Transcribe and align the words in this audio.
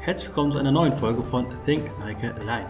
Herzlich 0.00 0.28
willkommen 0.28 0.52
zu 0.52 0.58
einer 0.58 0.72
neuen 0.72 0.92
Folge 0.92 1.22
von 1.22 1.46
Think 1.64 1.90
Like 2.00 2.24
a 2.24 2.44
Line. 2.44 2.66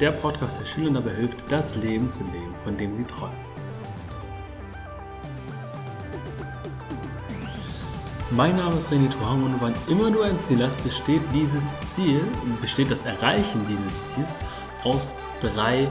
Der 0.00 0.10
Podcast, 0.10 0.58
der 0.58 0.64
Schülern 0.64 0.94
dabei 0.94 1.14
hilft, 1.14 1.44
das 1.52 1.74
Leben 1.76 2.10
zu 2.10 2.24
leben, 2.24 2.54
von 2.64 2.78
dem 2.78 2.94
sie 2.94 3.04
träumen. 3.04 3.36
Mein 8.30 8.56
Name 8.56 8.76
ist 8.76 8.90
René 8.90 9.10
Tuam 9.10 9.44
und 9.44 9.60
wann 9.60 9.74
immer 9.88 10.10
du 10.10 10.22
ein 10.22 10.38
Ziel 10.40 10.64
hast, 10.64 10.82
besteht 10.82 11.20
dieses 11.34 11.68
Ziel, 11.82 12.22
besteht 12.62 12.90
das 12.90 13.04
Erreichen 13.04 13.60
dieses 13.68 14.14
Ziels 14.14 14.30
aus 14.84 15.08
drei 15.42 15.86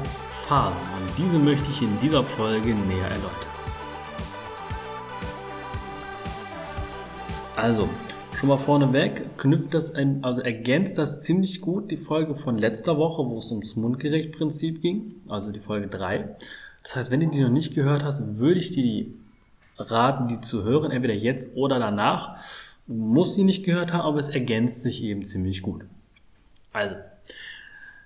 Phasen. 0.47 0.81
Und 0.97 1.17
diese 1.19 1.37
möchte 1.37 1.69
ich 1.69 1.83
in 1.83 1.99
dieser 2.01 2.23
Folge 2.23 2.69
näher 2.69 3.05
erläutern. 3.05 3.51
Also, 7.55 7.87
schon 8.41 8.49
mal 8.49 8.57
vorneweg, 8.57 9.37
knüpft 9.37 9.71
das 9.75 9.93
ein, 9.93 10.23
also 10.23 10.41
ergänzt 10.41 10.97
das 10.97 11.21
ziemlich 11.21 11.61
gut 11.61 11.91
die 11.91 11.97
Folge 11.97 12.33
von 12.33 12.57
letzter 12.57 12.97
Woche, 12.97 13.23
wo 13.23 13.37
es 13.37 13.51
ums 13.51 13.75
Mundgerecht-Prinzip 13.75 14.81
ging, 14.81 15.21
also 15.29 15.51
die 15.51 15.59
Folge 15.59 15.85
3. 15.85 16.27
Das 16.81 16.95
heißt, 16.95 17.11
wenn 17.11 17.19
du 17.19 17.27
die 17.27 17.41
noch 17.41 17.51
nicht 17.51 17.75
gehört 17.75 18.03
hast, 18.03 18.39
würde 18.39 18.59
ich 18.59 18.71
dir 18.71 19.05
raten, 19.77 20.27
die 20.27 20.41
zu 20.41 20.63
hören, 20.63 20.89
entweder 20.89 21.13
jetzt 21.13 21.55
oder 21.55 21.77
danach. 21.77 22.39
Du 22.87 22.95
musst 22.95 23.37
die 23.37 23.43
nicht 23.43 23.63
gehört 23.63 23.93
haben, 23.93 24.01
aber 24.01 24.17
es 24.17 24.29
ergänzt 24.29 24.81
sich 24.81 25.03
eben 25.03 25.23
ziemlich 25.23 25.61
gut. 25.61 25.85
Also, 26.73 26.95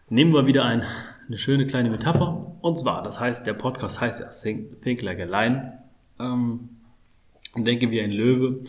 nehmen 0.10 0.34
wir 0.34 0.48
wieder 0.48 0.66
ein, 0.66 0.84
eine 1.28 1.38
schöne 1.38 1.66
kleine 1.66 1.90
Metapher. 1.90 2.58
Und 2.60 2.78
zwar, 2.78 3.04
das 3.04 3.22
heißt, 3.22 3.48
der 3.48 3.54
Podcast 3.54 4.02
heißt 4.02 4.20
ja 4.20 4.28
Think, 4.28 4.82
Think 4.82 5.02
Like 5.02 5.22
a 5.22 5.24
Lion. 5.24 5.72
Ähm, 6.20 6.70
denke 7.56 7.90
wie 7.90 8.02
ein 8.02 8.12
Löwe. 8.12 8.60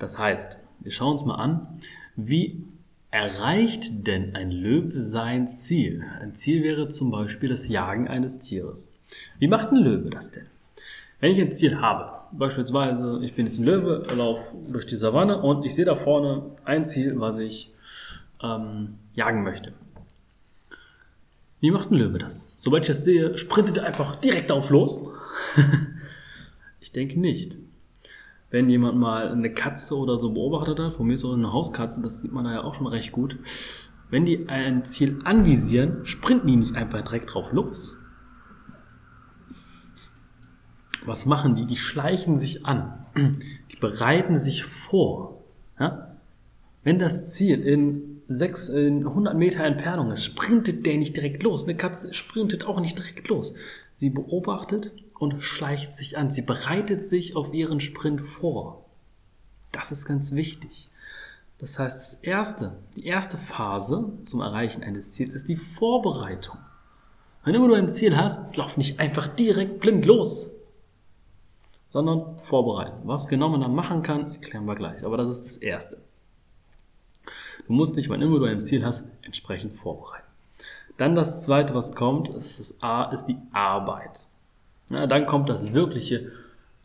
Das 0.00 0.18
heißt, 0.18 0.58
wir 0.84 0.92
schauen 0.92 1.12
uns 1.12 1.24
mal 1.24 1.36
an, 1.36 1.66
wie 2.14 2.62
erreicht 3.10 4.06
denn 4.06 4.36
ein 4.36 4.50
Löwe 4.50 5.00
sein 5.00 5.48
Ziel? 5.48 6.04
Ein 6.20 6.34
Ziel 6.34 6.62
wäre 6.62 6.88
zum 6.88 7.10
Beispiel 7.10 7.48
das 7.48 7.68
Jagen 7.68 8.06
eines 8.06 8.38
Tieres. 8.38 8.90
Wie 9.38 9.48
macht 9.48 9.70
ein 9.70 9.76
Löwe 9.76 10.10
das 10.10 10.30
denn? 10.30 10.46
Wenn 11.20 11.32
ich 11.32 11.40
ein 11.40 11.52
Ziel 11.52 11.80
habe, 11.80 12.12
beispielsweise 12.32 13.20
ich 13.22 13.34
bin 13.34 13.46
jetzt 13.46 13.58
ein 13.58 13.64
Löwe, 13.64 14.06
laufe 14.14 14.56
durch 14.68 14.84
die 14.84 14.96
Savanne 14.96 15.40
und 15.40 15.64
ich 15.64 15.74
sehe 15.74 15.86
da 15.86 15.94
vorne 15.94 16.42
ein 16.64 16.84
Ziel, 16.84 17.18
was 17.18 17.38
ich 17.38 17.72
ähm, 18.42 18.98
jagen 19.14 19.42
möchte. 19.42 19.72
Wie 21.60 21.70
macht 21.70 21.90
ein 21.90 21.94
Löwe 21.96 22.18
das? 22.18 22.48
Sobald 22.58 22.82
ich 22.82 22.88
das 22.88 23.04
sehe, 23.04 23.38
sprintet 23.38 23.78
er 23.78 23.86
einfach 23.86 24.16
direkt 24.16 24.52
auf 24.52 24.68
los? 24.68 25.06
ich 26.80 26.92
denke 26.92 27.18
nicht 27.18 27.56
wenn 28.54 28.68
jemand 28.68 28.96
mal 28.96 29.32
eine 29.32 29.52
Katze 29.52 29.98
oder 29.98 30.16
so 30.16 30.30
beobachtet 30.30 30.78
hat, 30.78 30.92
von 30.92 31.08
mir 31.08 31.14
ist 31.14 31.24
auch 31.24 31.32
eine 31.32 31.52
Hauskatze, 31.52 32.00
das 32.00 32.20
sieht 32.20 32.30
man 32.30 32.44
da 32.44 32.52
ja 32.52 32.62
auch 32.62 32.74
schon 32.74 32.86
recht 32.86 33.10
gut. 33.10 33.36
Wenn 34.10 34.26
die 34.26 34.48
ein 34.48 34.84
Ziel 34.84 35.18
anvisieren, 35.24 36.06
sprinten 36.06 36.46
die 36.46 36.54
nicht 36.54 36.76
einfach 36.76 37.00
direkt 37.00 37.34
drauf 37.34 37.50
los. 37.50 37.96
Was 41.04 41.26
machen 41.26 41.56
die? 41.56 41.66
Die 41.66 41.74
schleichen 41.74 42.36
sich 42.36 42.64
an. 42.64 43.04
Die 43.72 43.76
bereiten 43.76 44.36
sich 44.36 44.62
vor. 44.62 45.42
Ja? 45.80 46.14
Wenn 46.84 47.00
das 47.00 47.32
Ziel 47.32 47.58
in, 47.58 48.13
6, 48.28 48.68
in 48.70 49.06
100 49.06 49.36
Meter 49.36 49.64
Entfernung 49.64 50.10
ist, 50.10 50.24
sprintet 50.24 50.86
der 50.86 50.96
nicht 50.96 51.16
direkt 51.16 51.42
los. 51.42 51.64
Eine 51.64 51.76
Katze 51.76 52.12
sprintet 52.12 52.64
auch 52.64 52.80
nicht 52.80 52.98
direkt 52.98 53.28
los. 53.28 53.54
Sie 53.92 54.10
beobachtet 54.10 54.92
und 55.18 55.42
schleicht 55.42 55.92
sich 55.92 56.16
an. 56.16 56.30
Sie 56.30 56.42
bereitet 56.42 57.00
sich 57.00 57.36
auf 57.36 57.52
ihren 57.52 57.80
Sprint 57.80 58.20
vor. 58.20 58.84
Das 59.72 59.92
ist 59.92 60.06
ganz 60.06 60.34
wichtig. 60.34 60.90
Das 61.58 61.78
heißt, 61.78 62.00
das 62.00 62.14
erste, 62.14 62.76
die 62.96 63.06
erste 63.06 63.36
Phase 63.36 64.12
zum 64.22 64.40
Erreichen 64.40 64.82
eines 64.82 65.10
Ziels 65.10 65.34
ist 65.34 65.48
die 65.48 65.56
Vorbereitung. 65.56 66.58
Wenn 67.44 67.54
immer 67.54 67.68
du 67.68 67.74
ein 67.74 67.88
Ziel 67.88 68.16
hast, 68.16 68.56
lauf 68.56 68.76
nicht 68.76 69.00
einfach 69.00 69.28
direkt 69.28 69.80
blind 69.80 70.04
los, 70.04 70.50
sondern 71.88 72.38
vorbereiten. 72.38 73.00
Was 73.04 73.28
genau 73.28 73.50
man 73.50 73.60
dann 73.60 73.74
machen 73.74 74.02
kann, 74.02 74.32
erklären 74.32 74.64
wir 74.64 74.74
gleich. 74.74 75.04
Aber 75.04 75.16
das 75.16 75.28
ist 75.28 75.44
das 75.44 75.56
Erste. 75.58 75.98
Du 77.66 77.72
musst 77.72 77.96
dich, 77.96 78.08
wann 78.08 78.22
immer 78.22 78.38
du 78.38 78.44
ein 78.44 78.62
Ziel 78.62 78.84
hast, 78.84 79.04
entsprechend 79.22 79.74
vorbereiten. 79.74 80.24
Dann 80.96 81.14
das 81.14 81.44
Zweite, 81.44 81.74
was 81.74 81.94
kommt, 81.94 82.28
ist 82.28 82.60
das 82.60 82.82
A, 82.82 83.04
ist 83.10 83.26
die 83.26 83.38
Arbeit. 83.52 84.26
Na, 84.90 85.06
dann 85.06 85.26
kommt 85.26 85.48
das 85.48 85.72
wirkliche 85.72 86.30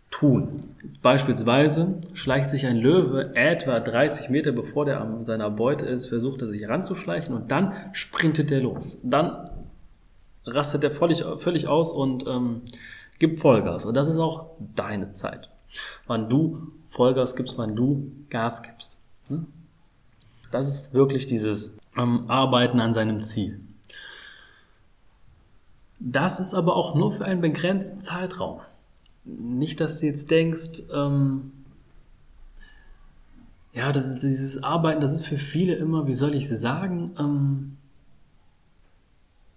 Tun. 0.09 0.63
Beispielsweise 1.03 1.99
schleicht 2.13 2.49
sich 2.49 2.66
ein 2.66 2.78
Löwe 2.78 3.35
etwa 3.35 3.79
30 3.79 4.29
Meter 4.29 4.51
bevor 4.51 4.85
der 4.85 5.01
an 5.01 5.25
seiner 5.25 5.51
Beute 5.51 5.85
ist, 5.85 6.07
versucht 6.07 6.41
er 6.41 6.47
sich 6.47 6.67
ranzuschleichen 6.67 7.35
und 7.35 7.51
dann 7.51 7.73
sprintet 7.91 8.51
er 8.51 8.61
los. 8.61 8.97
Dann 9.03 9.49
rastet 10.45 10.83
er 10.83 10.91
völlig, 10.91 11.23
völlig 11.38 11.67
aus 11.67 11.91
und 11.91 12.25
ähm, 12.28 12.61
gibt 13.19 13.39
Vollgas. 13.39 13.85
Und 13.85 13.94
das 13.94 14.07
ist 14.07 14.17
auch 14.17 14.47
deine 14.75 15.11
Zeit. 15.11 15.49
Wann 16.07 16.28
du 16.28 16.72
Vollgas 16.88 17.35
gibst, 17.35 17.57
wann 17.59 17.75
du 17.75 18.11
Gas 18.29 18.63
gibst. 18.63 18.97
Ne? 19.28 19.45
Das 20.51 20.67
ist 20.67 20.93
wirklich 20.93 21.25
dieses 21.25 21.75
ähm, 21.97 22.29
Arbeiten 22.29 22.79
an 22.79 22.93
seinem 22.93 23.21
Ziel. 23.21 23.59
Das 25.99 26.39
ist 26.39 26.53
aber 26.53 26.75
auch 26.75 26.95
nur 26.95 27.11
für 27.11 27.25
einen 27.25 27.41
begrenzten 27.41 27.99
Zeitraum. 27.99 28.61
Nicht, 29.25 29.81
dass 29.81 29.99
du 29.99 30.05
jetzt 30.05 30.31
denkst, 30.31 30.83
ähm, 30.93 31.51
ja, 33.73 33.91
das, 33.91 34.17
dieses 34.17 34.63
Arbeiten, 34.63 35.01
das 35.01 35.13
ist 35.13 35.25
für 35.25 35.37
viele 35.37 35.75
immer, 35.75 36.07
wie 36.07 36.15
soll 36.15 36.33
ich 36.33 36.49
sagen, 36.49 37.11
ähm, 37.19 37.77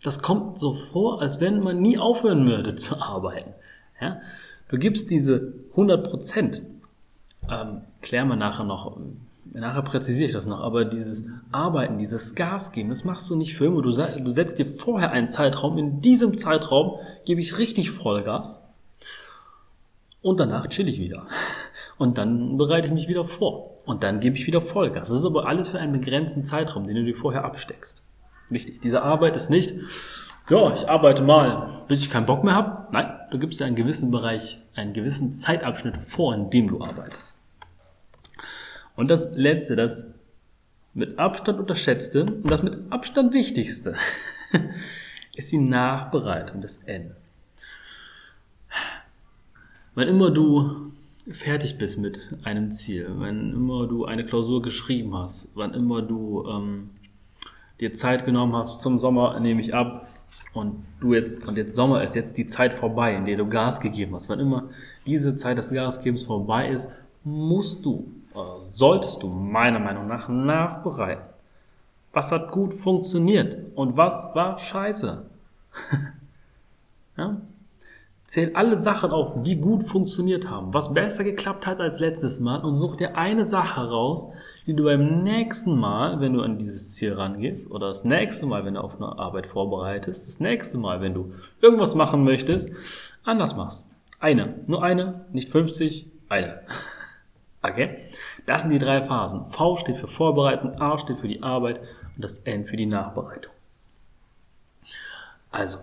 das 0.03 0.21
kommt 0.21 0.59
so 0.59 0.75
vor, 0.75 1.23
als 1.23 1.41
wenn 1.41 1.61
man 1.61 1.81
nie 1.81 1.97
aufhören 1.97 2.47
würde 2.47 2.75
zu 2.77 3.01
arbeiten. 3.01 3.55
Ja? 4.01 4.21
Du 4.69 4.79
gibst 4.79 5.11
diese 5.11 5.55
100 5.71 6.05
Prozent, 6.05 6.63
ähm, 7.49 7.83
klären 8.01 8.29
wir 8.29 8.37
nachher 8.37 8.65
noch, 8.65 8.97
Nachher 9.55 9.83
präzisiere 9.83 10.29
ich 10.29 10.33
das 10.33 10.47
noch, 10.47 10.61
aber 10.61 10.87
dieses 10.87 11.25
Arbeiten, 11.51 11.99
dieses 11.99 12.35
Gas 12.35 12.73
geben, 12.73 12.89
das 12.89 13.05
machst 13.05 13.29
du 13.29 13.37
nicht 13.37 13.55
für 13.55 13.67
immer. 13.67 13.83
Du, 13.83 13.91
du 13.91 14.33
setzt 14.33 14.59
dir 14.59 14.65
vorher 14.65 15.11
einen 15.11 15.29
Zeitraum. 15.29 15.77
In 15.77 16.01
diesem 16.01 16.35
Zeitraum 16.35 16.99
gebe 17.27 17.41
ich 17.41 17.59
richtig 17.59 17.91
Vollgas. 17.91 18.67
Und 20.23 20.41
danach 20.41 20.69
chill 20.69 20.89
ich 20.89 20.99
wieder. 20.99 21.27
Und 21.99 22.17
dann 22.17 22.57
bereite 22.57 22.89
ich 22.89 22.95
mich 22.95 23.09
wieder 23.09 23.27
vor. 23.27 23.75
Und 23.85 24.03
dann 24.03 24.21
gebe 24.21 24.37
ich 24.37 24.47
wieder 24.47 24.63
Vollgas. 24.63 25.11
Das 25.11 25.19
ist 25.19 25.27
aber 25.27 25.47
alles 25.47 25.69
für 25.69 25.79
einen 25.79 25.93
begrenzten 25.93 26.43
Zeitraum, 26.43 26.87
den 26.87 26.97
du 26.97 27.05
dir 27.05 27.15
vorher 27.15 27.45
absteckst. 27.45 28.03
Wichtig. 28.49 28.81
Diese 28.81 29.03
Arbeit 29.03 29.37
ist 29.37 29.51
nicht, 29.51 29.75
ja, 30.49 30.73
ich 30.73 30.89
arbeite 30.89 31.23
mal, 31.23 31.85
bis 31.89 32.03
ich 32.03 32.11
keinen 32.11 32.27
Bock 32.27 32.43
mehr 32.43 32.55
habe. 32.55 32.87
Nein, 32.91 33.13
du 33.31 33.39
gibst 33.39 33.61
dir 33.61 33.67
einen 33.67 33.77
gewissen 33.77 34.11
Bereich, 34.11 34.63
einen 34.75 34.95
gewissen 34.95 35.31
Zeitabschnitt 35.31 35.99
vor, 35.99 36.35
in 36.35 36.51
dem 36.51 36.69
du 36.69 36.83
arbeitest. 36.83 37.37
Und 38.97 39.11
das 39.11 39.35
letzte, 39.35 39.77
das 39.77 40.07
mit 40.95 41.19
Abstand 41.19 41.59
unterschätzte 41.59 42.25
und 42.25 42.51
das 42.51 42.63
mit 42.63 42.79
Abstand 42.91 43.33
wichtigste 43.33 43.95
ist 45.35 45.53
die 45.53 45.59
Nachbereitung 45.59 46.61
des 46.61 46.77
N. 46.85 47.13
Wann 49.95 50.09
immer 50.09 50.31
du 50.31 50.93
fertig 51.31 51.79
bist 51.79 51.99
mit 51.99 52.19
einem 52.43 52.71
Ziel, 52.71 53.09
wenn 53.19 53.53
immer 53.53 53.87
du 53.87 54.05
eine 54.05 54.25
Klausur 54.25 54.61
geschrieben 54.61 55.15
hast, 55.17 55.51
wann 55.55 55.73
immer 55.73 56.03
du 56.03 56.47
ähm, 56.49 56.91
dir 57.81 57.93
Zeit 57.93 58.25
genommen 58.25 58.55
hast, 58.55 58.81
zum 58.81 58.99
Sommer 58.99 59.39
nehme 59.39 59.61
ich 59.61 59.75
ab 59.75 60.09
und 60.53 60.85
du 61.01 61.15
jetzt, 61.15 61.47
und 61.47 61.57
jetzt 61.57 61.75
Sommer 61.75 62.03
ist 62.03 62.17
jetzt 62.17 62.37
die 62.39 62.47
Zeit 62.47 62.75
vorbei, 62.75 63.15
in 63.15 63.25
der 63.25 63.37
du 63.37 63.47
Gas 63.47 63.81
gegeben 63.81 64.15
hast, 64.15 64.29
wann 64.29 64.41
immer 64.41 64.71
diese 65.07 65.35
Zeit 65.35 65.59
des 65.59 65.71
Gasgebens 65.71 66.25
vorbei 66.25 66.69
ist, 66.69 66.93
musst 67.25 67.85
du 67.85 68.11
solltest 68.63 69.23
du 69.23 69.29
meiner 69.29 69.79
Meinung 69.79 70.07
nach 70.07 70.29
nachbereiten. 70.29 71.25
Was 72.13 72.31
hat 72.31 72.53
gut 72.53 72.75
funktioniert 72.75 73.57
und 73.75 73.97
was 73.97 74.35
war 74.35 74.59
scheiße? 74.59 75.25
ja? 77.17 77.41
Zähl 78.27 78.53
alle 78.55 78.77
Sachen 78.79 79.11
auf, 79.11 79.43
die 79.43 79.61
gut 79.61 79.83
funktioniert 79.83 80.49
haben, 80.49 80.73
was 80.73 80.95
besser 80.95 81.23
geklappt 81.23 81.67
hat 81.67 81.81
als 81.81 82.01
letztes 82.01 82.41
Mal 82.41 82.65
und 82.65 82.79
such 82.79 82.97
dir 82.97 83.17
eine 83.17 83.45
Sache 83.45 83.91
raus, 83.91 84.27
die 84.67 84.75
du 84.75 84.85
beim 84.85 85.23
nächsten 85.23 85.79
Mal, 85.79 86.21
wenn 86.21 86.33
du 86.33 86.41
an 86.41 86.57
dieses 86.57 86.95
Ziel 86.95 87.13
rangehst, 87.13 87.71
oder 87.71 87.89
das 87.89 88.05
nächste 88.05 88.47
Mal, 88.47 88.65
wenn 88.65 88.75
du 88.75 88.81
auf 88.81 88.97
eine 88.97 89.19
Arbeit 89.19 89.47
vorbereitest, 89.47 90.27
das 90.27 90.41
nächste 90.41 90.79
Mal, 90.79 91.03
wenn 91.03 91.13
du 91.13 91.35
irgendwas 91.61 91.95
machen 91.95 92.25
möchtest, 92.25 92.71
anders 93.23 93.55
machst. 93.55 93.85
Eine, 94.19 94.55
nur 94.67 94.83
eine, 94.83 95.27
nicht 95.33 95.51
50, 95.51 96.07
eine. 96.31 96.61
Okay? 97.63 98.07
Das 98.47 98.63
sind 98.63 98.71
die 98.71 98.79
drei 98.79 99.03
Phasen. 99.03 99.47
V 99.47 99.77
steht 99.77 99.97
für 99.97 100.09
Vorbereiten, 100.09 100.81
A 100.81 100.99
steht 100.99 101.19
für 101.19 101.29
die 101.29 101.43
Arbeit 101.43 101.81
und 102.17 102.25
das 102.25 102.39
N 102.41 102.67
für 102.67 102.77
die 102.77 102.87
Nachbereitung. 102.87 103.53
Also, 105.51 105.79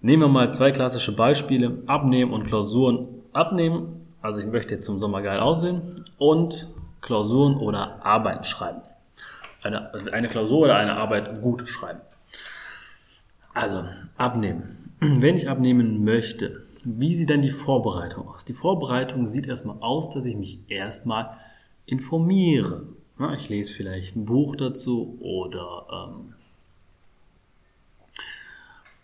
nehmen 0.00 0.22
wir 0.22 0.28
mal 0.28 0.52
zwei 0.52 0.72
klassische 0.72 1.14
Beispiele. 1.14 1.82
Abnehmen 1.86 2.32
und 2.32 2.44
Klausuren. 2.44 3.08
Abnehmen, 3.32 4.08
also 4.22 4.40
ich 4.40 4.46
möchte 4.46 4.74
jetzt 4.74 4.86
zum 4.86 4.98
Sommer 4.98 5.22
geil 5.22 5.38
aussehen 5.38 5.94
und 6.18 6.68
Klausuren 7.00 7.56
oder 7.56 8.04
Arbeiten 8.04 8.44
schreiben. 8.44 8.82
eine, 9.62 9.92
eine 10.12 10.28
Klausur 10.28 10.60
oder 10.60 10.76
eine 10.76 10.96
Arbeit 10.96 11.40
gut 11.42 11.68
schreiben. 11.68 12.00
Also, 13.54 13.84
abnehmen. 14.16 14.94
Wenn 15.00 15.36
ich 15.36 15.48
abnehmen 15.48 16.04
möchte, 16.04 16.64
wie 16.84 17.14
sieht 17.14 17.30
dann 17.30 17.42
die 17.42 17.50
Vorbereitung 17.50 18.28
aus? 18.28 18.44
Die 18.44 18.52
Vorbereitung 18.52 19.26
sieht 19.26 19.46
erstmal 19.46 19.78
aus, 19.80 20.10
dass 20.10 20.24
ich 20.24 20.36
mich 20.36 20.60
erstmal 20.68 21.36
informiere. 21.86 22.86
ich 23.36 23.48
lese 23.48 23.72
vielleicht 23.72 24.16
ein 24.16 24.24
Buch 24.24 24.56
dazu 24.56 25.18
oder, 25.20 25.86
ähm, 25.92 26.34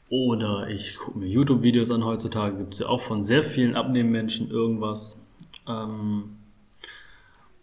oder 0.09 0.69
ich 0.69 0.97
gucke 0.97 1.19
mir 1.19 1.29
YouTube-Videos 1.29 1.91
an. 1.91 2.05
Heutzutage 2.05 2.57
gibt 2.57 2.75
es 2.75 2.81
ja 2.81 2.87
auch 2.87 3.01
von 3.01 3.23
sehr 3.23 3.43
vielen 3.43 3.75
Abnehmmenschen 3.75 4.51
irgendwas. 4.51 5.19
Ähm, 5.67 6.37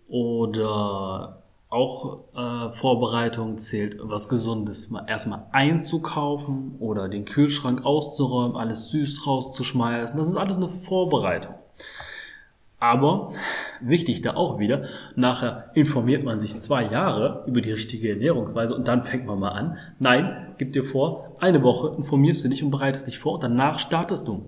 oder 0.09 1.40
auch 1.71 2.19
äh, 2.35 2.71
Vorbereitung 2.73 3.57
zählt, 3.57 3.97
was 4.01 4.27
Gesundes 4.29 4.89
mal 4.89 5.05
erstmal 5.07 5.45
einzukaufen 5.53 6.75
oder 6.79 7.07
den 7.07 7.25
Kühlschrank 7.25 7.85
auszuräumen, 7.85 8.57
alles 8.57 8.89
süß 8.89 9.25
rauszuschmeißen. 9.25 10.17
Das 10.17 10.27
ist 10.27 10.35
alles 10.35 10.57
eine 10.57 10.67
Vorbereitung. 10.67 11.55
Aber 12.77 13.31
wichtig 13.79 14.21
da 14.21 14.33
auch 14.33 14.59
wieder, 14.59 14.85
nachher 15.15 15.71
informiert 15.73 16.25
man 16.25 16.39
sich 16.39 16.57
zwei 16.57 16.83
Jahre 16.83 17.43
über 17.47 17.61
die 17.61 17.71
richtige 17.71 18.09
Ernährungsweise 18.09 18.75
und 18.75 18.87
dann 18.87 19.03
fängt 19.03 19.25
man 19.25 19.39
mal 19.39 19.51
an. 19.51 19.77
Nein, 19.99 20.55
gib 20.57 20.73
dir 20.73 20.83
vor, 20.83 21.35
eine 21.39 21.63
Woche 21.63 21.95
informierst 21.95 22.43
du 22.43 22.49
dich 22.49 22.63
und 22.63 22.71
bereitest 22.71 23.07
dich 23.07 23.19
vor 23.19 23.35
und 23.35 23.43
danach 23.43 23.79
startest 23.79 24.27
du. 24.27 24.45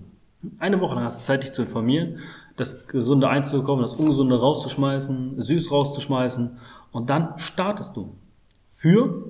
Eine 0.59 0.81
Woche 0.81 0.95
lang 0.95 1.05
hast 1.05 1.21
du 1.21 1.23
Zeit, 1.23 1.43
dich 1.43 1.53
zu 1.53 1.61
informieren, 1.61 2.17
das 2.55 2.87
Gesunde 2.87 3.29
einzukaufen, 3.29 3.81
das 3.81 3.95
Ungesunde 3.95 4.39
rauszuschmeißen, 4.39 5.41
süß 5.41 5.71
rauszuschmeißen 5.71 6.57
und 6.91 7.09
dann 7.09 7.37
startest 7.37 7.97
du 7.97 8.15
für 8.63 9.29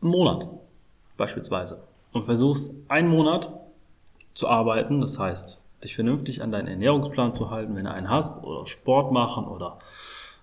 einen 0.00 0.10
Monat 0.10 0.46
beispielsweise 1.16 1.82
und 2.12 2.24
versuchst 2.24 2.72
einen 2.88 3.08
Monat 3.08 3.52
zu 4.34 4.48
arbeiten, 4.48 5.00
das 5.00 5.18
heißt, 5.18 5.58
dich 5.82 5.94
vernünftig 5.94 6.42
an 6.42 6.52
deinen 6.52 6.68
Ernährungsplan 6.68 7.34
zu 7.34 7.50
halten, 7.50 7.74
wenn 7.74 7.84
du 7.84 7.90
einen 7.90 8.10
hast, 8.10 8.42
oder 8.44 8.66
Sport 8.66 9.12
machen 9.12 9.46
oder 9.46 9.78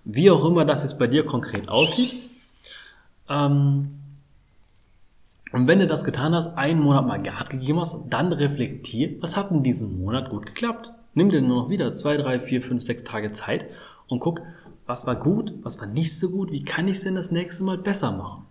wie 0.04 0.30
auch 0.30 0.44
immer 0.44 0.64
das 0.64 0.82
jetzt 0.82 0.98
bei 0.98 1.06
dir 1.06 1.24
konkret 1.24 1.68
aussieht. 1.68 2.14
Ähm, 3.28 3.98
und 5.52 5.66
wenn 5.66 5.78
du 5.78 5.86
das 5.86 6.04
getan 6.04 6.34
hast, 6.34 6.56
einen 6.56 6.80
Monat 6.80 7.06
mal 7.06 7.20
Gas 7.20 7.48
gegeben 7.48 7.80
hast, 7.80 8.00
dann 8.08 8.32
reflektier, 8.32 9.20
was 9.20 9.36
hat 9.36 9.50
in 9.50 9.62
diesem 9.62 9.98
Monat 9.98 10.28
gut 10.28 10.46
geklappt? 10.46 10.92
Nimm 11.18 11.30
dir 11.30 11.42
nur 11.42 11.64
noch 11.64 11.68
wieder 11.68 11.92
zwei, 11.94 12.16
drei, 12.16 12.38
vier, 12.38 12.62
fünf, 12.62 12.80
sechs 12.80 13.02
Tage 13.02 13.32
Zeit 13.32 13.66
und 14.06 14.20
guck, 14.20 14.40
was 14.86 15.04
war 15.04 15.16
gut, 15.16 15.52
was 15.62 15.80
war 15.80 15.88
nicht 15.88 16.16
so 16.16 16.30
gut, 16.30 16.52
wie 16.52 16.62
kann 16.62 16.86
ich 16.86 16.98
es 16.98 17.02
denn 17.02 17.16
das 17.16 17.32
nächste 17.32 17.64
Mal 17.64 17.76
besser 17.76 18.12
machen? 18.12 18.46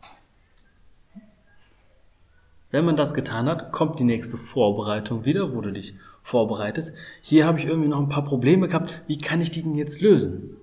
Wenn 2.69 2.83
man 2.83 2.97
das 2.97 3.13
getan 3.13 3.47
hat, 3.47 3.71
kommt 3.71 3.99
die 3.99 4.03
nächste 4.03 4.35
Vorbereitung 4.35 5.23
wieder, 5.23 5.55
wo 5.55 5.61
du 5.61 5.71
dich 5.71 5.95
vorbereitest. 6.23 6.93
Hier 7.21 7.45
habe 7.45 7.57
ich 7.57 7.65
irgendwie 7.65 7.87
noch 7.87 8.01
ein 8.01 8.09
paar 8.09 8.25
Probleme 8.25 8.67
gehabt. 8.67 9.01
Wie 9.07 9.17
kann 9.17 9.39
ich 9.39 9.49
die 9.49 9.63
denn 9.63 9.75
jetzt 9.75 10.01
lösen? 10.01 10.57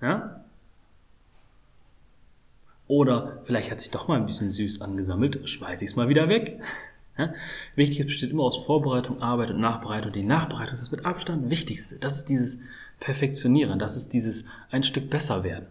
Ja? 0.00 0.42
Oder 2.86 3.42
vielleicht 3.44 3.70
hat 3.70 3.80
sich 3.80 3.90
doch 3.90 4.08
mal 4.08 4.18
ein 4.18 4.24
bisschen 4.24 4.50
süß 4.50 4.80
angesammelt, 4.80 5.46
schmeiße 5.46 5.84
ich 5.84 5.90
es 5.90 5.96
mal 5.96 6.08
wieder 6.08 6.30
weg. 6.30 6.62
Ja? 7.18 7.34
Wichtig 7.74 8.00
ist, 8.00 8.06
besteht 8.06 8.30
immer 8.30 8.44
aus 8.44 8.56
Vorbereitung, 8.56 9.22
Arbeit 9.22 9.50
und 9.50 9.60
Nachbereitung. 9.60 10.12
Die 10.12 10.22
Nachbereitung 10.22 10.74
ist 10.74 10.82
das 10.82 10.90
mit 10.90 11.04
Abstand 11.04 11.50
Wichtigste. 11.50 11.96
Das 11.96 12.16
ist 12.16 12.28
dieses 12.28 12.60
Perfektionieren, 13.00 13.78
das 13.78 13.96
ist 13.96 14.12
dieses 14.12 14.44
ein 14.70 14.82
Stück 14.82 15.10
besser 15.10 15.44
werden. 15.44 15.66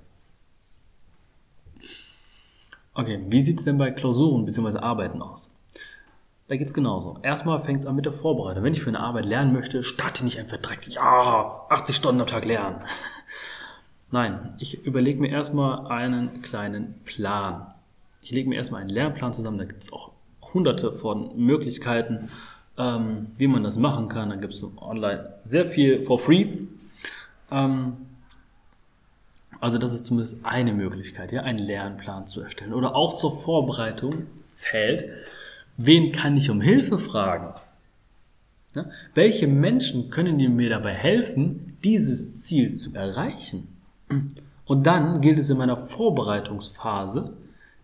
Okay, 2.94 3.20
wie 3.28 3.42
sieht 3.42 3.60
es 3.60 3.66
denn 3.66 3.78
bei 3.78 3.92
Klausuren 3.92 4.46
bzw. 4.46 4.78
Arbeiten 4.78 5.22
aus? 5.22 5.52
Da 6.48 6.56
geht's 6.56 6.74
genauso. 6.74 7.18
Erstmal 7.24 7.60
fängt 7.62 7.80
es 7.80 7.88
an 7.88 7.96
mit 7.96 8.06
der 8.06 8.14
Vorbereitung. 8.14 8.64
Wenn 8.64 8.74
ich 8.74 8.84
für 8.84 8.90
eine 8.90 9.00
Arbeit 9.00 9.26
lernen 9.26 9.52
möchte, 9.52 9.82
starte 9.82 10.24
nicht 10.24 10.40
einfach 10.40 10.58
direkt, 10.58 10.88
ja, 10.88 11.66
80 11.70 11.96
Stunden 11.96 12.22
am 12.22 12.28
Tag 12.28 12.46
lernen. 12.46 12.82
Nein, 14.12 14.54
ich 14.60 14.86
überlege 14.86 15.20
mir 15.20 15.30
erstmal 15.30 15.88
einen 15.88 16.44
kleinen 16.44 17.02
Plan. 17.04 17.74
Ich 18.22 18.32
lege 18.32 18.48
mir 18.48 18.56
erstmal 18.56 18.82
einen 18.82 18.92
Lernplan 18.92 19.34
zusammen, 19.34 19.58
da 19.58 19.66
gibt 19.66 19.84
es 19.84 19.92
auch 19.92 20.12
hunderte 20.56 20.92
von 20.92 21.38
Möglichkeiten, 21.38 22.30
ähm, 22.78 23.28
wie 23.38 23.48
man 23.48 23.64
das 23.64 23.78
machen 23.78 24.10
kann. 24.10 24.30
Da 24.30 24.36
gibt 24.38 24.54
es 24.54 24.66
online 24.78 25.36
sehr 25.46 25.68
viel 25.68 26.02
for 26.02 26.18
free. 26.18 26.48
Ähm, 27.52 27.94
also 29.60 29.78
das 29.78 29.94
ist 29.94 30.06
zumindest 30.06 30.44
eine 30.44 30.74
Möglichkeit, 30.74 31.32
ja, 31.32 31.42
einen 31.42 31.60
Lernplan 31.60 32.28
zu 32.28 32.42
erstellen. 32.42 32.74
Oder 32.74 32.96
auch 32.96 33.16
zur 33.16 33.32
Vorbereitung 33.32 34.28
zählt, 34.48 35.06
wen 35.78 36.12
kann 36.12 36.38
ich 36.38 36.50
um 36.50 36.62
Hilfe 36.62 37.00
fragen? 37.00 37.54
Ja? 38.76 38.86
Welche 39.14 39.48
Menschen 39.48 40.10
können 40.10 40.38
mir 40.56 40.70
dabei 40.70 40.94
helfen, 40.94 41.78
dieses 41.84 42.42
Ziel 42.42 42.74
zu 42.74 42.94
erreichen? 42.94 43.68
Und 44.66 44.86
dann 44.86 45.22
gilt 45.22 45.40
es 45.40 45.50
in 45.50 45.58
meiner 45.58 45.78
Vorbereitungsphase, 45.78 47.38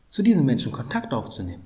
zu 0.10 0.24
diesen 0.24 0.46
Menschen 0.46 0.72
Kontakt 0.74 1.14
aufzunehmen. 1.14 1.64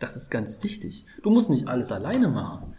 Das 0.00 0.16
ist 0.16 0.30
ganz 0.30 0.62
wichtig. 0.64 1.04
Du 1.22 1.30
musst 1.30 1.50
nicht 1.50 1.68
alles 1.68 1.92
alleine 1.92 2.26
machen. 2.26 2.74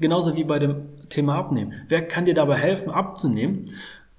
Genauso 0.00 0.36
wie 0.36 0.44
bei 0.44 0.60
dem 0.60 1.08
Thema 1.08 1.34
Abnehmen. 1.36 1.74
Wer 1.88 2.06
kann 2.06 2.24
dir 2.24 2.34
dabei 2.34 2.56
helfen, 2.56 2.90
abzunehmen? 2.90 3.70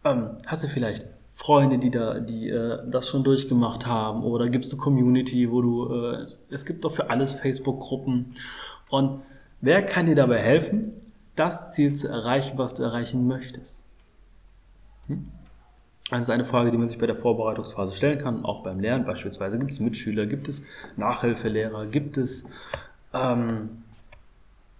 Ähm, 0.03 0.31
hast 0.45 0.65
du 0.65 0.67
vielleicht 0.67 1.07
Freunde, 1.33 1.77
die 1.77 1.89
da, 1.89 2.19
die 2.19 2.49
äh, 2.49 2.79
das 2.91 3.07
schon 3.07 3.23
durchgemacht 3.23 3.87
haben? 3.87 4.23
Oder 4.23 4.49
gibt 4.49 4.65
es 4.65 4.73
eine 4.73 4.81
Community, 4.81 5.49
wo 5.49 5.61
du, 5.61 5.93
äh, 5.93 6.27
es 6.49 6.65
gibt 6.65 6.83
doch 6.83 6.91
für 6.91 7.09
alles 7.09 7.31
Facebook-Gruppen. 7.31 8.35
Und 8.89 9.21
wer 9.61 9.81
kann 9.85 10.05
dir 10.05 10.15
dabei 10.15 10.39
helfen, 10.39 10.91
das 11.37 11.71
Ziel 11.71 11.93
zu 11.93 12.09
erreichen, 12.09 12.57
was 12.57 12.73
du 12.73 12.83
erreichen 12.83 13.25
möchtest? 13.25 13.83
Hm? 15.07 15.29
Das 16.09 16.21
ist 16.21 16.29
eine 16.29 16.45
Frage, 16.45 16.69
die 16.69 16.77
man 16.77 16.87
sich 16.87 16.97
bei 16.97 17.07
der 17.07 17.15
Vorbereitungsphase 17.15 17.93
stellen 17.95 18.19
kann, 18.19 18.43
auch 18.45 18.63
beim 18.63 18.79
Lernen. 18.79 19.05
Beispielsweise 19.05 19.57
gibt 19.57 19.71
es 19.71 19.79
Mitschüler, 19.79 20.25
gibt 20.25 20.47
es 20.47 20.63
Nachhilfelehrer, 20.97 21.85
gibt 21.85 22.17
es 22.17 22.47
ähm, 23.13 23.83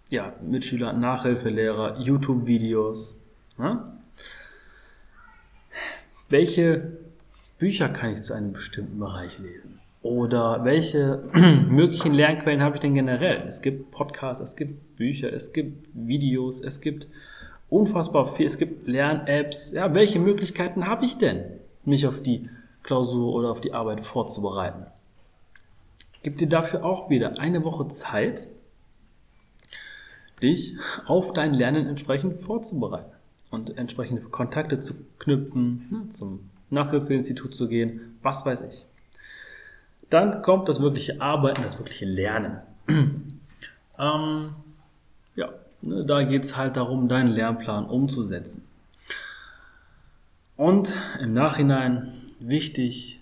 ja, 0.10 0.34
Mitschüler, 0.42 0.94
Nachhilfelehrer, 0.94 2.00
YouTube-Videos. 2.00 3.16
Ja? 3.58 3.94
Welche 6.30 6.98
Bücher 7.58 7.90
kann 7.90 8.14
ich 8.14 8.24
zu 8.24 8.34
einem 8.34 8.54
bestimmten 8.54 9.00
Bereich 9.00 9.40
lesen? 9.40 9.80
Oder 10.02 10.66
welche 10.66 11.24
möglichen 11.70 12.14
Lernquellen 12.14 12.62
habe 12.62 12.76
ich 12.76 12.82
denn 12.82 12.94
generell? 12.94 13.46
Es 13.48 13.62
gibt 13.62 13.92
Podcasts, 13.92 14.44
es 14.44 14.56
gibt 14.56 14.98
Bücher, 14.98 15.32
es 15.32 15.54
gibt 15.54 15.88
Videos, 15.94 16.62
es 16.62 16.82
gibt 16.82 17.08
unfassbar 17.70 18.28
viel. 18.28 18.46
Es 18.46 18.58
gibt 18.58 18.88
Lern-Apps. 18.88 19.72
Ja, 19.72 19.94
welche 19.94 20.20
Möglichkeiten 20.20 20.88
habe 20.88 21.06
ich 21.06 21.18
denn, 21.18 21.44
mich 21.86 22.08
auf 22.08 22.22
die 22.22 22.50
Klausur 22.84 23.34
oder 23.34 23.52
auf 23.52 23.62
die 23.62 23.74
Arbeit 23.74 24.06
vorzubereiten? 24.06 24.86
Gib 26.24 26.38
dir 26.38 26.48
dafür 26.48 26.86
auch 26.86 27.10
wieder 27.10 27.40
eine 27.40 27.64
Woche 27.64 27.88
Zeit, 27.90 28.48
dich 30.42 30.78
auf 31.06 31.34
dein 31.34 31.54
Lernen 31.54 31.88
entsprechend 31.88 32.38
vorzubereiten 32.38 33.12
und 33.50 33.78
entsprechende 33.78 34.22
Kontakte 34.24 34.80
zu 34.80 34.94
knüpfen, 35.20 35.88
ne, 35.90 36.10
zum 36.10 36.50
Nachhilfeinstitut 36.70 37.54
zu 37.54 37.68
gehen, 37.68 38.18
was 38.22 38.46
weiß 38.46 38.62
ich. 38.62 38.86
Dann 40.10 40.42
kommt 40.42 40.70
das 40.70 40.82
wirkliche 40.82 41.22
Arbeiten, 41.22 41.62
das 41.64 41.78
wirkliche 41.78 42.06
Lernen. 42.06 42.60
ähm, 44.00 44.56
da 45.84 46.24
geht 46.24 46.44
es 46.44 46.56
halt 46.56 46.78
darum, 46.78 47.08
deinen 47.08 47.32
Lernplan 47.32 47.86
umzusetzen. 47.86 48.64
Und 50.56 50.94
im 51.20 51.34
Nachhinein 51.34 52.14
wichtig, 52.40 53.20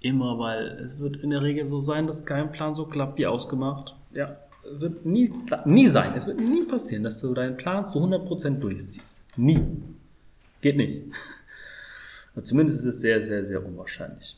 immer, 0.00 0.38
weil 0.38 0.66
es 0.84 1.00
wird 1.00 1.16
in 1.16 1.30
der 1.30 1.42
Regel 1.42 1.66
so 1.66 1.78
sein, 1.78 2.06
dass 2.06 2.24
kein 2.24 2.52
Plan 2.52 2.74
so 2.74 2.86
klappt 2.86 3.18
wie 3.18 3.26
ausgemacht. 3.26 3.94
Ja, 4.12 4.36
wird 4.70 5.04
nie, 5.04 5.32
nie 5.64 5.88
sein. 5.88 6.12
Es 6.14 6.26
wird 6.26 6.38
nie 6.38 6.64
passieren, 6.64 7.02
dass 7.02 7.20
du 7.20 7.34
deinen 7.34 7.56
Plan 7.56 7.86
zu 7.86 7.98
100% 7.98 8.58
durchziehst. 8.58 9.26
Nie. 9.36 9.60
Geht 10.60 10.76
nicht. 10.76 11.02
Zumindest 12.42 12.80
ist 12.80 12.86
es 12.86 13.00
sehr, 13.00 13.22
sehr, 13.22 13.44
sehr 13.44 13.64
unwahrscheinlich. 13.64 14.36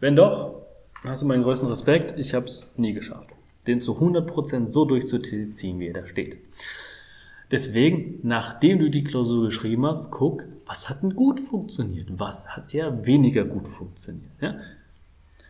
Wenn 0.00 0.16
doch, 0.16 0.62
hast 1.04 1.22
du 1.22 1.26
meinen 1.26 1.42
größten 1.42 1.68
Respekt. 1.68 2.18
Ich 2.18 2.34
habe 2.34 2.46
es 2.46 2.66
nie 2.76 2.92
geschafft 2.92 3.28
den 3.68 3.80
zu 3.80 3.98
100% 3.98 4.66
so 4.66 4.84
durchzuziehen, 4.84 5.78
wie 5.78 5.88
er 5.88 5.94
da 5.94 6.06
steht. 6.06 6.38
Deswegen, 7.50 8.20
nachdem 8.22 8.78
du 8.78 8.90
die 8.90 9.04
Klausur 9.04 9.46
geschrieben 9.46 9.86
hast, 9.86 10.10
guck, 10.10 10.44
was 10.66 10.90
hat 10.90 11.02
denn 11.02 11.14
gut 11.14 11.40
funktioniert? 11.40 12.08
Was 12.18 12.48
hat 12.48 12.74
eher 12.74 13.06
weniger 13.06 13.44
gut 13.44 13.66
funktioniert? 13.66 14.32
Ja? 14.40 14.56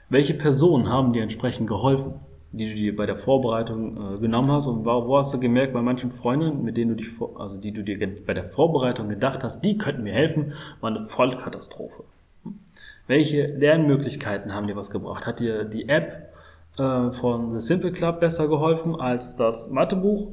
Welche 0.08 0.34
Personen 0.34 0.88
haben 0.88 1.12
dir 1.12 1.22
entsprechend 1.22 1.66
geholfen, 1.66 2.14
die 2.52 2.68
du 2.68 2.74
dir 2.76 2.96
bei 2.96 3.04
der 3.04 3.16
Vorbereitung 3.16 3.96
äh, 3.96 4.18
genommen 4.20 4.52
hast? 4.52 4.66
Und 4.68 4.84
wo, 4.84 5.16
hast 5.18 5.34
du 5.34 5.40
gemerkt, 5.40 5.72
bei 5.72 5.82
manchen 5.82 6.12
Freunden, 6.12 6.62
mit 6.62 6.76
denen 6.76 6.90
du 6.90 7.02
dich, 7.02 7.08
also 7.36 7.58
die 7.58 7.72
du 7.72 7.82
dir 7.82 7.98
bei 8.24 8.32
der 8.32 8.44
Vorbereitung 8.44 9.08
gedacht 9.08 9.42
hast, 9.42 9.62
die 9.62 9.76
könnten 9.76 10.04
mir 10.04 10.14
helfen, 10.14 10.52
war 10.80 10.90
eine 10.90 11.00
Vollkatastrophe. 11.00 12.04
Hm? 12.44 12.60
Welche 13.08 13.46
Lernmöglichkeiten 13.46 14.54
haben 14.54 14.68
dir 14.68 14.76
was 14.76 14.90
gebracht? 14.90 15.26
Hat 15.26 15.40
dir 15.40 15.64
die 15.64 15.88
App 15.88 16.32
äh, 16.78 17.10
von 17.10 17.58
The 17.58 17.64
Simple 17.64 17.92
Club 17.92 18.20
besser 18.20 18.48
geholfen 18.48 18.98
als 18.98 19.36
das 19.36 19.70
Mathebuch? 19.70 20.32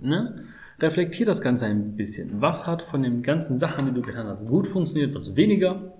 Ne? 0.00 0.44
Reflektier 0.80 1.26
das 1.26 1.40
Ganze 1.40 1.66
ein 1.66 1.96
bisschen. 1.96 2.40
Was 2.40 2.66
hat 2.66 2.82
von 2.82 3.02
den 3.02 3.22
ganzen 3.22 3.58
Sachen, 3.58 3.86
die 3.86 3.92
du 3.92 4.02
getan 4.02 4.26
hast, 4.26 4.46
gut 4.46 4.66
funktioniert, 4.66 5.14
was 5.14 5.34
weniger? 5.36 5.92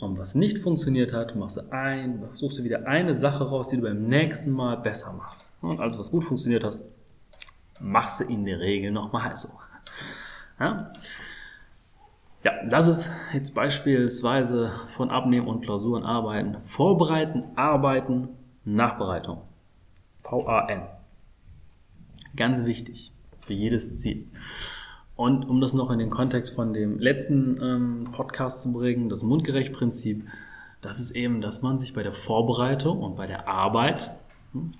Und 0.00 0.18
was 0.18 0.34
nicht 0.34 0.58
funktioniert 0.58 1.12
hat, 1.12 1.36
machst 1.36 1.58
du 1.58 1.72
ein, 1.72 2.22
suchst 2.30 2.58
du 2.58 2.64
wieder 2.64 2.86
eine 2.86 3.14
Sache 3.14 3.44
raus, 3.44 3.68
die 3.68 3.76
du 3.76 3.82
beim 3.82 4.06
nächsten 4.06 4.50
Mal 4.50 4.76
besser 4.78 5.12
machst. 5.12 5.52
Und 5.60 5.78
alles, 5.78 5.98
was 5.98 6.10
gut 6.10 6.24
funktioniert 6.24 6.64
hat, 6.64 6.80
machst 7.78 8.20
du 8.20 8.24
in 8.24 8.46
der 8.46 8.60
Regel 8.60 8.90
nochmal 8.90 9.36
so. 9.36 9.50
Ja? 10.58 10.92
Ja, 12.42 12.52
das 12.68 12.86
ist 12.88 13.10
jetzt 13.34 13.54
beispielsweise 13.54 14.72
von 14.86 15.10
Abnehmen 15.10 15.46
und 15.46 15.62
Klausuren 15.62 16.04
arbeiten. 16.04 16.56
Vorbereiten, 16.62 17.44
arbeiten, 17.56 18.28
Nachbereitung. 18.64 19.42
VAN. 20.14 20.82
Ganz 22.36 22.64
wichtig 22.64 23.12
für 23.40 23.52
jedes 23.52 24.00
Ziel. 24.00 24.26
Und 25.16 25.44
um 25.44 25.60
das 25.60 25.74
noch 25.74 25.90
in 25.90 25.98
den 25.98 26.08
Kontext 26.08 26.54
von 26.54 26.72
dem 26.72 26.98
letzten 26.98 27.60
ähm, 27.62 28.08
Podcast 28.12 28.62
zu 28.62 28.72
bringen, 28.72 29.10
das 29.10 29.22
Mundgerecht-Prinzip, 29.22 30.26
das 30.80 30.98
ist 30.98 31.10
eben, 31.10 31.42
dass 31.42 31.60
man 31.60 31.76
sich 31.76 31.92
bei 31.92 32.02
der 32.02 32.14
Vorbereitung 32.14 33.02
und 33.02 33.16
bei 33.16 33.26
der 33.26 33.48
Arbeit 33.48 34.12
hm, 34.52 34.72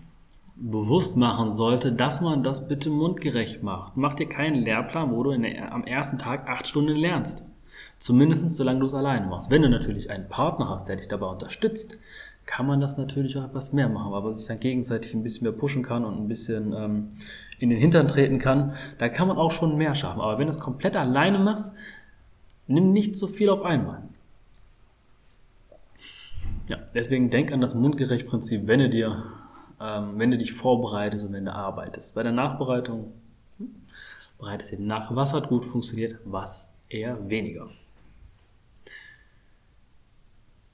bewusst 0.56 1.16
machen 1.16 1.52
sollte, 1.52 1.92
dass 1.92 2.22
man 2.22 2.42
das 2.42 2.68
bitte 2.68 2.88
mundgerecht 2.88 3.62
macht. 3.62 3.98
Mach 3.98 4.14
dir 4.14 4.28
keinen 4.28 4.62
Lehrplan, 4.62 5.10
wo 5.10 5.22
du 5.22 5.36
der, 5.36 5.72
am 5.72 5.84
ersten 5.84 6.18
Tag 6.18 6.48
acht 6.48 6.66
Stunden 6.66 6.96
lernst. 6.96 7.44
Zumindest 8.00 8.48
solange 8.50 8.80
du 8.80 8.86
es 8.86 8.94
alleine 8.94 9.26
machst. 9.26 9.50
Wenn 9.50 9.60
du 9.60 9.68
natürlich 9.68 10.10
einen 10.10 10.26
Partner 10.26 10.70
hast, 10.70 10.88
der 10.88 10.96
dich 10.96 11.06
dabei 11.06 11.26
unterstützt, 11.26 11.98
kann 12.46 12.66
man 12.66 12.80
das 12.80 12.96
natürlich 12.96 13.36
auch 13.36 13.44
etwas 13.44 13.74
mehr 13.74 13.90
machen, 13.90 14.14
aber 14.14 14.34
sich 14.34 14.48
dann 14.48 14.58
gegenseitig 14.58 15.12
ein 15.12 15.22
bisschen 15.22 15.44
mehr 15.44 15.52
pushen 15.52 15.82
kann 15.82 16.06
und 16.06 16.16
ein 16.16 16.26
bisschen 16.26 16.72
ähm, 16.72 17.10
in 17.58 17.68
den 17.68 17.78
Hintern 17.78 18.08
treten 18.08 18.38
kann, 18.38 18.74
da 18.96 19.10
kann 19.10 19.28
man 19.28 19.36
auch 19.36 19.50
schon 19.50 19.76
mehr 19.76 19.94
schaffen. 19.94 20.22
Aber 20.22 20.38
wenn 20.38 20.46
du 20.46 20.50
es 20.50 20.58
komplett 20.58 20.96
alleine 20.96 21.38
machst, 21.38 21.74
nimm 22.66 22.90
nicht 22.90 23.16
so 23.16 23.26
viel 23.26 23.50
auf 23.50 23.62
einmal. 23.62 24.02
Ja, 26.68 26.78
deswegen 26.94 27.28
denk 27.28 27.52
an 27.52 27.60
das 27.60 27.74
Mundgerecht-Prinzip, 27.74 28.66
wenn 28.66 28.80
du 28.80 28.88
dir, 28.88 29.24
ähm, 29.78 30.14
wenn 30.16 30.30
du 30.30 30.38
dich 30.38 30.54
vorbereitest 30.54 31.26
und 31.26 31.34
wenn 31.34 31.44
du 31.44 31.52
arbeitest. 31.52 32.14
Bei 32.14 32.22
der 32.22 32.32
Nachbereitung 32.32 33.12
hm, 33.58 33.74
bereitest 34.38 34.72
du 34.72 34.76
dir 34.76 34.84
nach, 34.84 35.14
was 35.14 35.34
hat 35.34 35.50
gut 35.50 35.66
funktioniert, 35.66 36.16
was 36.24 36.66
eher 36.88 37.28
weniger. 37.28 37.68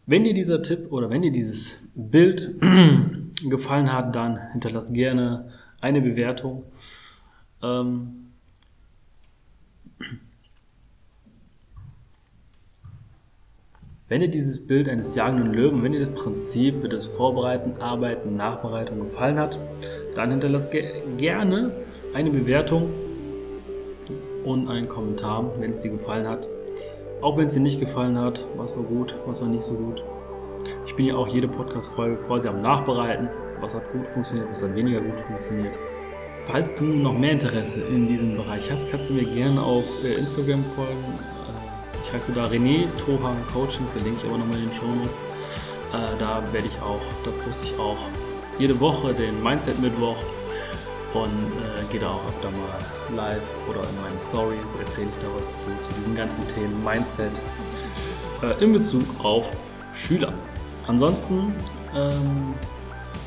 Wenn 0.09 0.23
dir 0.23 0.35
dieser 0.35 0.63
Tipp 0.63 0.93
oder 0.93 1.11
wenn 1.11 1.23
dir 1.23 1.33
dieses 1.33 1.81
Bild 1.97 2.55
gefallen 3.51 3.93
hat, 3.93 4.15
dann 4.15 4.53
hinterlass 4.53 4.93
gerne 4.93 5.53
eine 5.81 6.01
Bewertung. 6.01 6.63
Ähm, 7.61 8.29
wenn 14.09 14.21
dir 14.21 14.29
dieses 14.29 14.65
Bild 14.65 14.89
eines 14.89 15.17
jagenden 15.17 15.53
Löwen, 15.53 15.83
wenn 15.83 15.91
dir 15.91 16.07
das 16.07 16.15
Prinzip 16.15 16.89
des 16.89 17.05
Vorbereiten, 17.07 17.83
Arbeiten, 17.83 18.37
Nachbereitung 18.37 19.01
gefallen 19.01 19.41
hat, 19.41 19.59
dann 20.15 20.31
hinterlass 20.31 20.71
ge 20.71 21.03
gerne 21.17 21.73
eine 22.15 22.31
Bewertung 22.31 22.93
und 24.45 24.69
einen 24.69 24.89
Kommentar, 24.89 25.53
wenn 25.59 25.73
es 25.73 25.81
dir 25.81 25.91
gefallen 25.91 26.29
hat. 26.29 26.47
Auch 27.23 27.37
wenn 27.37 27.47
es 27.47 27.55
dir 27.55 27.61
nicht 27.61 27.81
gefallen 27.81 28.19
hat, 28.19 28.45
was 28.57 28.77
war 28.77 28.85
gut, 28.85 29.17
was 29.27 29.41
war 29.41 29.49
nicht 29.49 29.63
so 29.63 29.75
gut. 29.75 30.05
Ich 30.87 30.95
bin 30.95 31.07
ja 31.07 31.17
auch 31.17 31.29
jede 31.29 31.49
Podcast-Folge 31.49 32.17
quasi 32.27 32.49
am 32.49 32.61
Nachbereiten. 32.61 33.29
Was 33.61 33.75
hat 33.75 33.91
gut 33.93 34.07
funktioniert, 34.07 34.51
was 34.51 34.63
hat 34.63 34.75
weniger 34.75 35.01
gut 35.01 35.19
funktioniert. 35.21 35.79
Falls 36.47 36.75
du 36.75 36.85
noch 36.85 37.15
mehr 37.15 37.33
Interesse 37.33 37.81
in 37.81 38.07
diesem 38.07 38.37
Bereich 38.37 38.71
hast, 38.71 38.89
kannst 38.89 39.09
du 39.09 39.15
mir 39.15 39.25
gerne 39.25 39.63
auf 39.63 39.87
äh, 40.05 40.15
Instagram 40.15 40.65
folgen. 40.77 40.93
Äh, 40.93 41.97
ich 42.05 42.13
heiße 42.13 42.33
da 42.33 42.45
René 42.45 42.85
Tohan 42.99 43.37
Coaching, 43.53 43.87
verlinke 43.95 44.21
ich 44.23 44.29
aber 44.29 44.39
nochmal 44.39 44.59
in 44.59 44.69
den 44.69 44.75
Show 44.75 44.87
Notes. 44.87 45.21
Äh, 45.93 46.21
da 46.21 46.43
werde 46.53 46.67
ich 46.67 46.83
auch, 46.83 47.01
da 47.25 47.31
poste 47.43 47.65
ich 47.65 47.79
auch 47.81 47.97
jede 48.59 48.79
Woche 48.79 49.15
den 49.15 49.43
Mindset 49.43 49.81
Mittwoch 49.81 50.17
und 51.23 51.29
äh, 51.29 51.93
gehe 51.93 52.01
da 52.01 52.11
auch 52.11 52.27
öfter 52.29 52.51
mal 52.51 53.17
live 53.17 53.43
oder 53.69 53.81
in 53.81 54.01
meinen 54.03 54.21
Stories, 54.21 54.75
erzähle 54.79 55.09
ich 55.09 55.23
da 55.23 55.29
was 55.37 55.59
zu, 55.59 55.67
zu 55.67 55.93
diesen 55.99 56.17
ganzen 56.17 56.45
Themen 56.55 56.85
Mindset 56.85 57.33
äh, 58.43 58.63
in 58.65 58.73
Bezug 58.73 59.03
auf 59.23 59.47
Schüler. 59.95 60.33
Ansonsten, 60.87 61.55
ähm, 61.97 62.55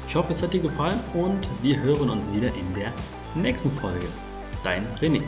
ich 0.07 0.15
hoffe, 0.15 0.31
es 0.31 0.41
hat 0.41 0.53
dir 0.53 0.61
gefallen 0.61 0.99
und 1.13 1.47
wir 1.61 1.79
hören 1.79 2.09
uns 2.09 2.31
wieder 2.31 2.47
in 2.47 2.73
der 2.75 2.91
nächsten 3.35 3.71
Folge. 3.71 4.05
Dein 4.63 4.85
René. 5.01 5.21